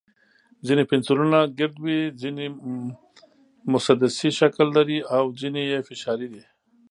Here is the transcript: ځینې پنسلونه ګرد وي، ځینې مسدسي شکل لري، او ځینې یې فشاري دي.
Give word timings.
ځینې 0.67 0.83
پنسلونه 0.91 1.39
ګرد 1.57 1.75
وي، 1.83 1.99
ځینې 2.21 2.45
مسدسي 3.73 4.29
شکل 4.39 4.67
لري، 4.77 4.99
او 5.15 5.23
ځینې 5.41 5.61
یې 5.71 5.79
فشاري 5.87 6.27
دي. 6.33 6.43